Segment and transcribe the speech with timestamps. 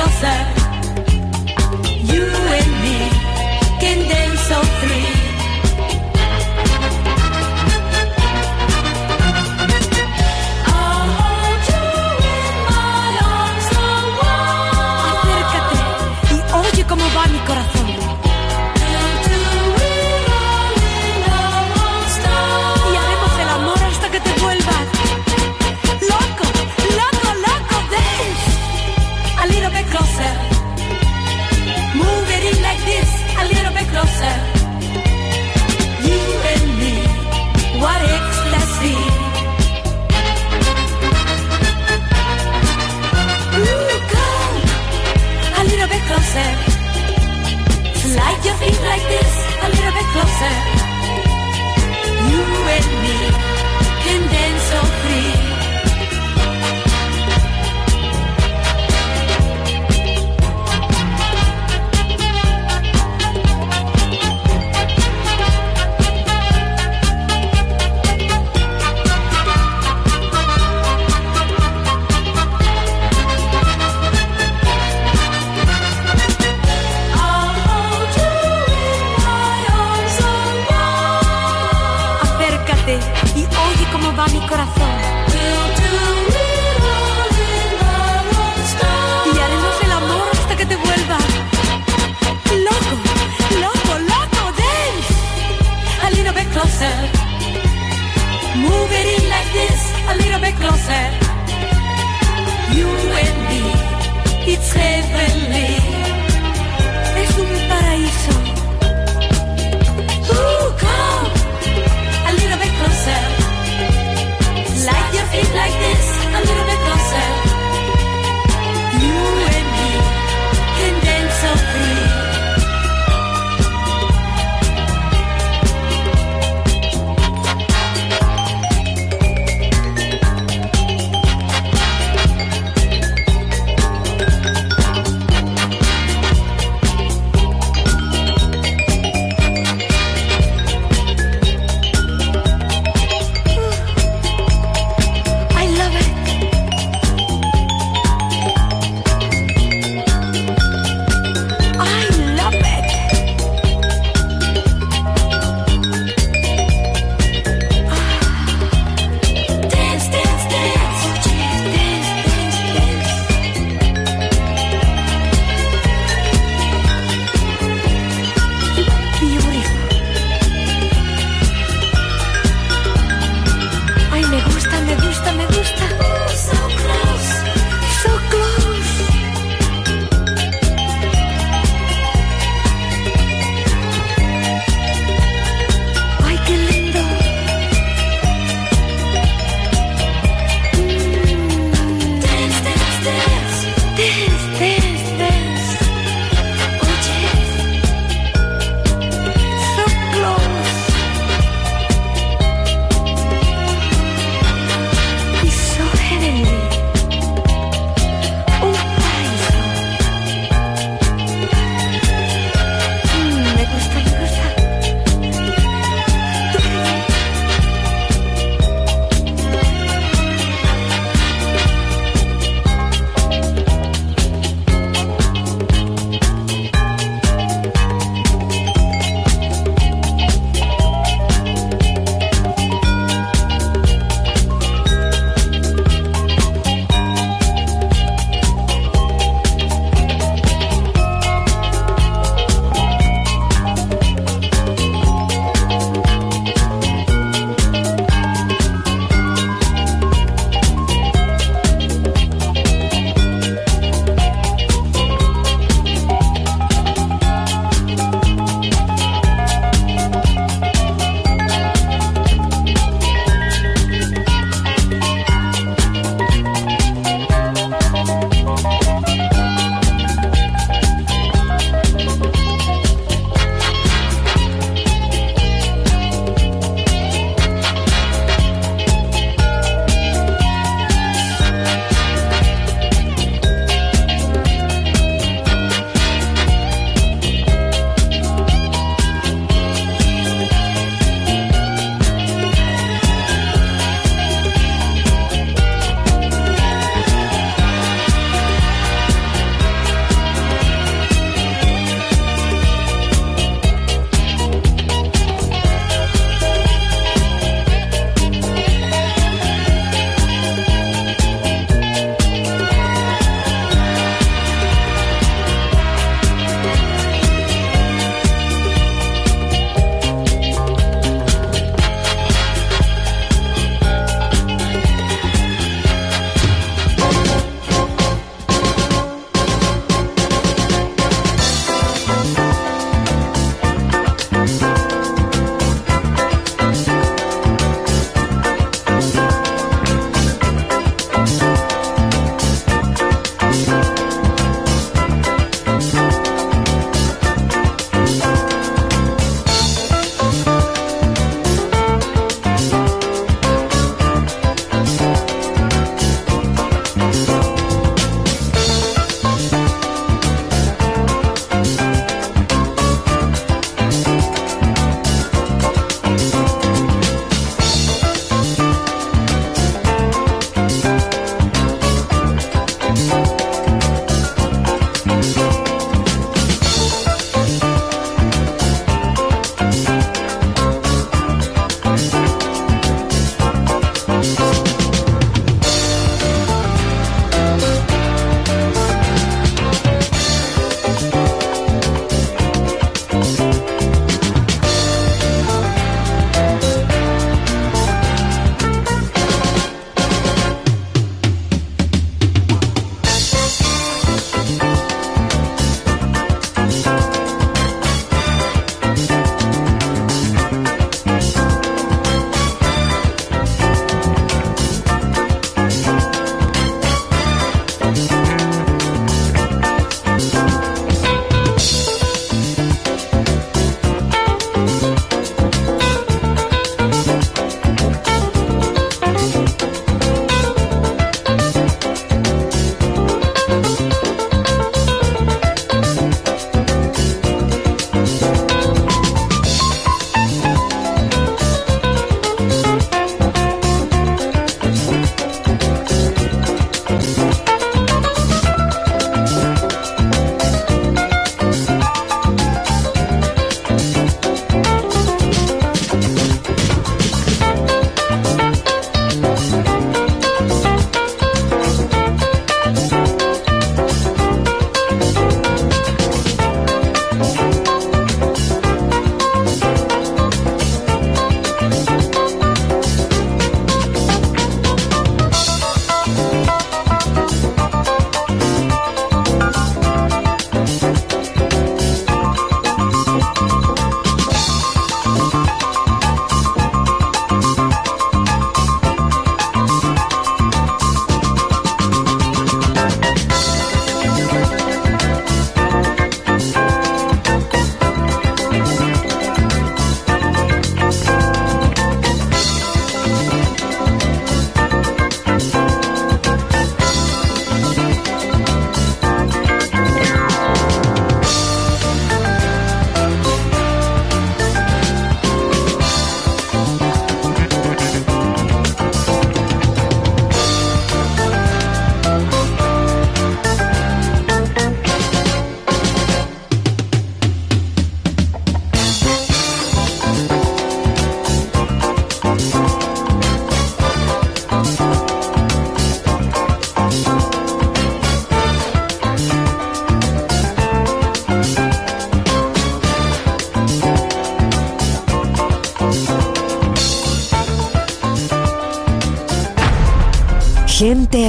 [0.00, 0.59] closer.